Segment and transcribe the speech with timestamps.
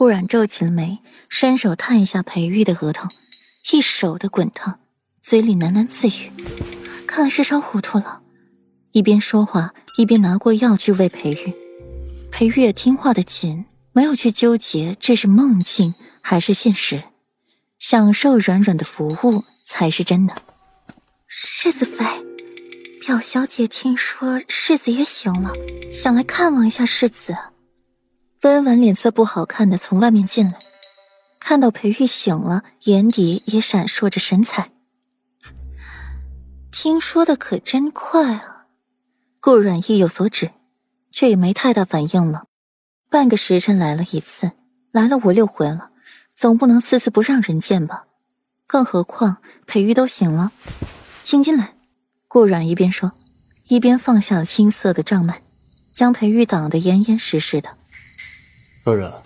[0.00, 3.06] 顾然皱起了眉，伸手探一下裴玉的额头，
[3.70, 4.80] 一手的滚烫，
[5.22, 6.32] 嘴里喃喃自语
[7.06, 8.22] ：“看来是烧糊涂了。”
[8.92, 11.54] 一边说话一边拿过药去喂裴玉。
[12.32, 17.02] 裴玉也听话的紧，没有去纠结这是梦境还是现实，
[17.78, 20.34] 享受软软的服务才是真的。
[21.26, 22.06] 世子妃，
[23.02, 25.52] 表小姐听说世子爷醒了，
[25.92, 27.36] 想来看望一下世子。
[28.42, 30.58] 温婉脸色不好看的从外面进来，
[31.38, 34.70] 看到裴玉醒了，眼底也闪烁着神采。
[36.72, 38.64] 听说的可真快啊！
[39.40, 40.52] 顾阮意有所指，
[41.12, 42.44] 却也没太大反应了。
[43.10, 44.52] 半个时辰来了一次，
[44.90, 45.90] 来了五六回了，
[46.34, 48.06] 总不能次次不让人见吧？
[48.66, 49.36] 更何况
[49.66, 50.52] 裴玉都醒了，
[51.22, 51.74] 请进来。
[52.26, 53.12] 顾阮一边说，
[53.68, 55.34] 一边放下了青色的帐幔，
[55.92, 57.76] 将裴玉挡得严严实实的。
[58.90, 59.22] 若然，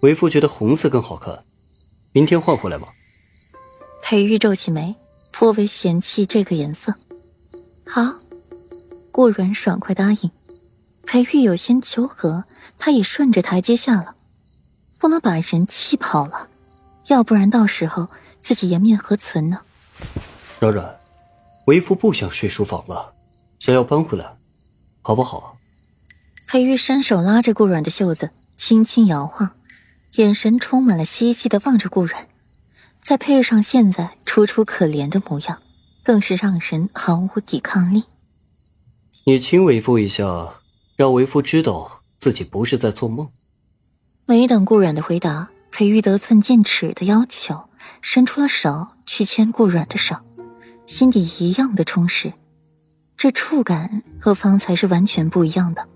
[0.00, 1.44] 为夫觉得红色更好看，
[2.12, 2.88] 明天换回来吧。
[4.02, 4.92] 裴玉皱起眉，
[5.30, 6.92] 颇为嫌弃这个颜色。
[7.86, 8.18] 好，
[9.12, 10.30] 顾软爽快答应。
[11.06, 12.42] 裴玉有些求和，
[12.76, 14.16] 他也顺着台阶下了。
[14.98, 16.48] 不能把人气跑了，
[17.06, 18.08] 要不然到时候
[18.40, 19.60] 自己颜面何存呢？
[20.58, 20.98] 软软，
[21.66, 23.12] 为夫不想睡书房了，
[23.60, 24.34] 想要搬回来，
[25.02, 25.56] 好不好？
[26.48, 28.30] 裴玉伸手拉着顾软的袖子。
[28.58, 29.52] 轻轻摇晃，
[30.16, 32.26] 眼神充满了希冀的望着顾然，
[33.00, 35.62] 再配上现在楚楚可怜的模样，
[36.02, 38.02] 更是让人毫无抵抗力。
[39.24, 40.24] 你亲为夫一下，
[40.96, 43.28] 让为夫知道自己不是在做梦。
[44.26, 47.68] 没等顾然的回答，裴玉得寸进尺的要求，
[48.02, 50.16] 伸出了手去牵顾软的手，
[50.86, 52.32] 心底一样的充实。
[53.16, 55.86] 这触感和方才是完全不一样的。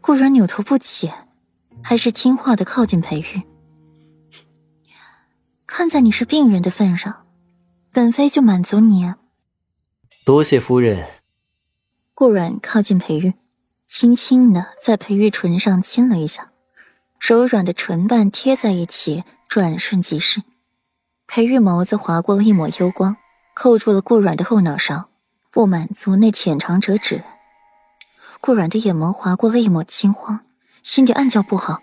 [0.00, 1.14] 顾然扭头不解。
[1.82, 3.42] 还是听话的靠近裴玉。
[5.66, 7.26] 看在你是病人的份上，
[7.92, 9.04] 本妃就满足你。
[9.04, 9.18] 啊
[10.24, 11.06] 多谢夫人。
[12.14, 13.34] 顾软靠近裴玉，
[13.88, 16.52] 轻轻的在裴玉唇上亲了一下，
[17.18, 20.42] 柔软的唇瓣贴在一起，转瞬即逝。
[21.26, 23.16] 裴玉眸子划过了一抹幽光，
[23.54, 25.08] 扣住了顾软的后脑勺，
[25.50, 27.24] 不满足那浅尝辄止。
[28.40, 30.40] 顾软的眼眸划过了一抹惊慌。
[30.82, 31.80] 心底暗叫不好，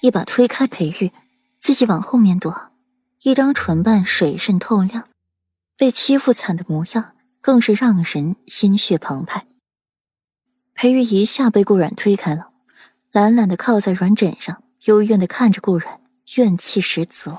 [0.00, 1.12] 一把推开裴玉，
[1.58, 2.70] 自己往后面躲，
[3.22, 5.08] 一张唇瓣水润透亮，
[5.76, 9.46] 被欺负惨的模样更是让人心血澎湃。
[10.74, 12.48] 裴玉一下被顾软推开了，
[13.10, 16.00] 懒懒的靠在软枕上，幽怨的看着顾软，
[16.36, 17.36] 怨气十足。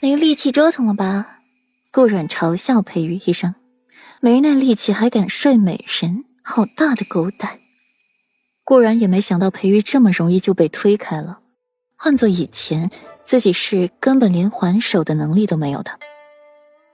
[0.00, 1.40] 没力气折腾了吧？
[1.90, 3.54] 顾软嘲笑裴玉一声，
[4.20, 7.58] 没那力气还敢睡美人，好大的狗胆！
[8.64, 11.40] 顾然也没想到裴玉这么容易就被推开了，
[11.96, 12.90] 换做以前，
[13.24, 15.98] 自己是根本连还手的能力都没有的。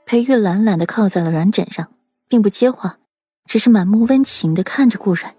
[0.06, 1.92] 裴玉懒懒的靠在了软枕上，
[2.26, 2.98] 并不接话，
[3.44, 5.34] 只是满目温情的看着顾然，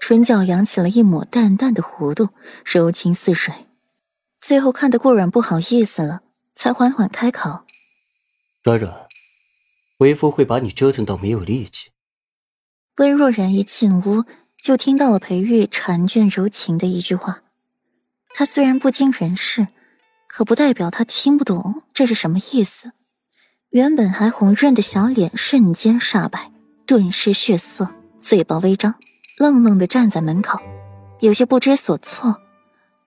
[0.00, 2.30] 唇角扬起了一抹淡淡的弧度，
[2.64, 3.52] 柔情似水。
[4.40, 6.22] 最后看得顾然不好意思了，
[6.54, 7.64] 才缓缓开口
[8.64, 9.06] ：“软软，
[9.98, 11.90] 为夫会把你折腾到没有力气。”
[12.96, 14.24] 温若然一进屋。
[14.66, 17.40] 就听到了裴玉婵娟柔情的一句话，
[18.34, 19.68] 他虽然不经人事，
[20.26, 22.90] 可不代表他听不懂这是什么意思。
[23.70, 26.50] 原本还红润的小脸瞬间煞白，
[26.84, 28.96] 顿时血色，嘴巴微张，
[29.38, 30.58] 愣愣的站在门口，
[31.20, 32.42] 有些不知所措，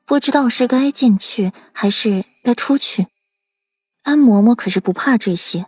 [0.05, 3.07] 不知道是该进去还是该出去。
[4.03, 5.65] 安嬷嬷可是不怕这些，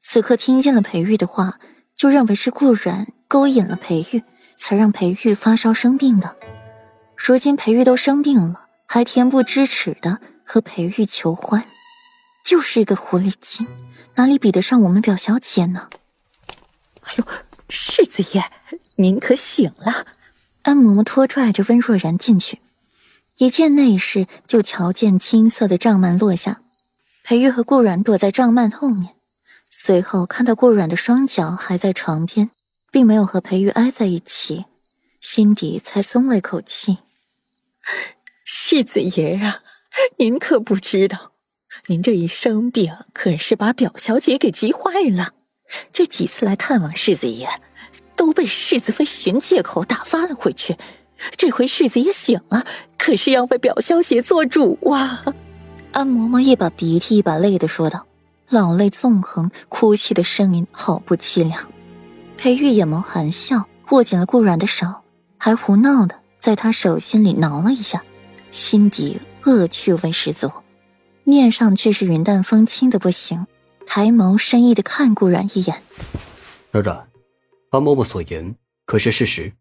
[0.00, 1.60] 此刻听见了裴玉的话，
[1.94, 4.22] 就认为是顾然勾引了裴玉。
[4.60, 6.36] 才让裴玉发烧生病的，
[7.16, 11.64] 如今裴玉都生病了，还恬不知耻的和裴玉求欢，
[12.44, 13.66] 就是一个狐狸精，
[14.16, 15.88] 哪里比得上我们表小姐呢？
[17.00, 17.24] 哎呦，
[17.70, 18.44] 世子爷，
[18.96, 20.04] 您可醒了！
[20.62, 22.60] 安嬷嬷拖拽着温若然进去，
[23.38, 26.60] 一见内室，就瞧见青色的帐幔落下，
[27.24, 29.14] 裴玉和顾软躲在帐幔后面，
[29.70, 32.50] 随后看到顾软的双脚还在床边。
[32.90, 34.64] 并没有和裴玉挨在一起，
[35.20, 36.98] 心底才松了一口气。
[38.44, 39.62] 世子爷啊，
[40.18, 41.32] 您可不知道，
[41.86, 45.32] 您这一生病可是把表小姐给急坏了。
[45.92, 47.48] 这几次来探望世子爷，
[48.16, 50.76] 都被世子妃寻借口打发了回去。
[51.36, 52.64] 这回世子爷醒了，
[52.98, 55.22] 可是要为表小姐做主啊！
[55.92, 58.06] 安嬷嬷一把鼻涕一把泪的说道，
[58.48, 61.70] 老泪纵横，哭泣的声音好不凄凉。
[62.40, 64.86] 裴玉眼眸含笑，握紧了顾软的手，
[65.36, 68.02] 还胡闹的在他手心里挠了一下，
[68.50, 70.50] 心底恶趣味十足，
[71.22, 73.46] 面上却是云淡风轻的不行，
[73.86, 75.82] 抬眸深意的看顾阮一眼。
[76.70, 76.96] 然然，
[77.72, 79.52] 安嬷嬷所言可是事实？